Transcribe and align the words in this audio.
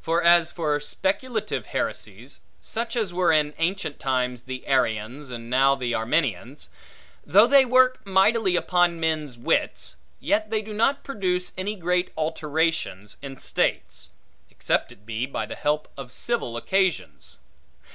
For 0.00 0.22
as 0.22 0.50
for 0.50 0.80
speculative 0.80 1.66
heresies 1.66 2.40
(such 2.62 2.96
as 2.96 3.12
were 3.12 3.30
in 3.30 3.52
ancient 3.58 4.00
times 4.00 4.44
the 4.44 4.66
Arians, 4.66 5.28
and 5.28 5.50
now 5.50 5.74
the 5.74 5.92
Arminians), 5.92 6.70
though 7.26 7.46
they 7.46 7.66
work 7.66 8.00
mightily 8.06 8.56
upon 8.56 8.98
men's 8.98 9.36
wits, 9.36 9.96
yet 10.18 10.48
they 10.48 10.62
do 10.62 10.72
not 10.72 11.04
produce 11.04 11.52
any 11.58 11.74
great 11.76 12.10
alterations 12.16 13.18
in 13.20 13.36
states; 13.36 14.08
except 14.50 14.92
it 14.92 15.04
be 15.04 15.26
by 15.26 15.44
the 15.44 15.56
help 15.56 15.88
of 15.98 16.10
civil 16.10 16.56
occasions. 16.56 17.36